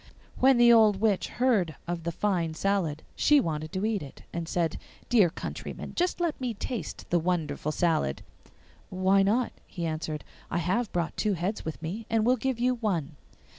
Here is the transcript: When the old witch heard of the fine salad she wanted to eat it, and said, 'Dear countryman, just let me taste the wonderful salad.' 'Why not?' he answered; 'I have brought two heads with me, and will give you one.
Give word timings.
When 0.39 0.57
the 0.57 0.73
old 0.73 0.99
witch 0.99 1.27
heard 1.27 1.75
of 1.87 2.05
the 2.05 2.11
fine 2.11 2.55
salad 2.55 3.03
she 3.15 3.39
wanted 3.39 3.71
to 3.73 3.85
eat 3.85 4.01
it, 4.01 4.23
and 4.33 4.49
said, 4.49 4.79
'Dear 5.09 5.29
countryman, 5.29 5.93
just 5.95 6.19
let 6.19 6.41
me 6.41 6.55
taste 6.55 7.07
the 7.11 7.19
wonderful 7.19 7.71
salad.' 7.71 8.23
'Why 8.89 9.21
not?' 9.21 9.53
he 9.67 9.85
answered; 9.85 10.23
'I 10.49 10.57
have 10.57 10.91
brought 10.91 11.15
two 11.15 11.33
heads 11.33 11.63
with 11.63 11.79
me, 11.83 12.07
and 12.09 12.25
will 12.25 12.35
give 12.35 12.59
you 12.59 12.73
one. 12.73 13.15